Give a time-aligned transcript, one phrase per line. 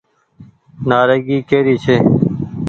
[0.89, 1.97] نآريگي ڪي ري ڇي۔